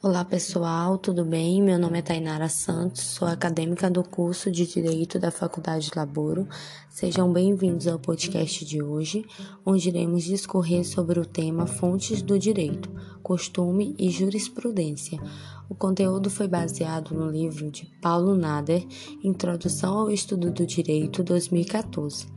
[0.00, 1.60] Olá pessoal, tudo bem?
[1.60, 6.46] Meu nome é Tainara Santos, sou acadêmica do curso de Direito da Faculdade Laboro.
[6.88, 9.26] Sejam bem-vindos ao podcast de hoje,
[9.66, 12.88] onde iremos discorrer sobre o tema Fontes do Direito,
[13.24, 15.20] Costume e Jurisprudência.
[15.68, 18.86] O conteúdo foi baseado no livro de Paulo Nader,
[19.24, 22.28] Introdução ao Estudo do Direito 2014.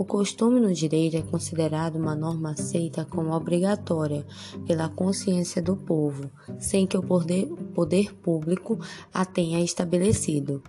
[0.00, 4.26] O costume no direito é considerado uma norma aceita como obrigatória
[4.66, 8.80] pela consciência do povo, sem que o poder, poder público
[9.12, 10.62] a tenha estabelecido.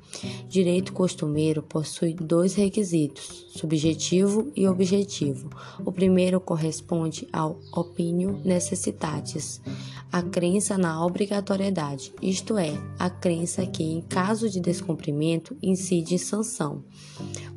[0.49, 5.50] Direito costumeiro possui dois requisitos, subjetivo e objetivo.
[5.86, 9.61] O primeiro corresponde ao opinio necessitatis,
[10.11, 16.84] a crença na obrigatoriedade, isto é, a crença que, em caso de descumprimento, incide sanção.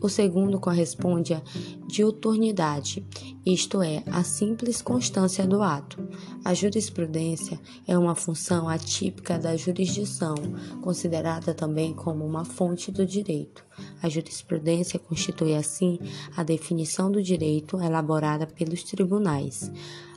[0.05, 1.41] O segundo corresponde à
[1.87, 3.03] diuturnidade,
[3.47, 6.07] isto é, a simples constância do ato.
[6.45, 10.35] A jurisprudência é uma função atípica da jurisdição,
[10.83, 13.65] considerada também como uma fonte do direito.
[14.03, 15.99] A jurisprudência constitui, assim,
[16.37, 19.73] a definição do direito elaborada pelos tribunais.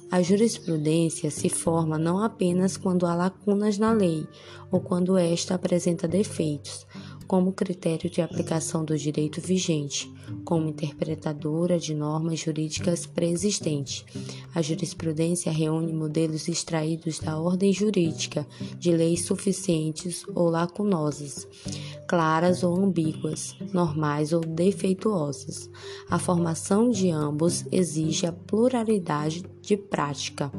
[0.10, 4.26] A jurisprudência se forma não apenas quando há lacunas na lei
[4.72, 6.88] ou quando esta apresenta defeitos,
[7.28, 10.10] como critério de aplicação do direito vigente,
[10.46, 14.06] como interpretadora de normas jurídicas preexistentes.
[14.56, 18.48] A jurisprudência reúne modelos extraídos da ordem jurídica
[18.80, 21.48] de leis suficientes ou lacunosas,
[22.08, 25.70] claras ou ambíguas, normais ou defeituosas.
[26.10, 30.52] A formação de ambos exige a pluralidade de prática.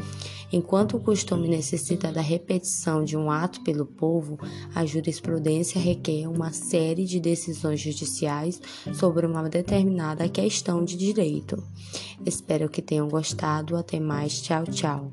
[0.52, 4.38] Enquanto o costume necessita da repetição de um ato pelo povo,
[4.74, 8.60] a jurisprudência requer uma série de decisões judiciais
[8.92, 11.62] sobre uma determinada questão de direito.
[12.24, 13.76] Espero que tenham gostado.
[13.76, 14.40] Até mais.
[14.42, 15.12] Tchau, tchau.